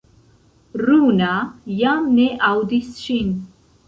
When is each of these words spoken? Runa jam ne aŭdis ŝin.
Runa 0.85 1.33
jam 1.79 2.07
ne 2.15 2.25
aŭdis 2.47 2.89
ŝin. 3.03 3.37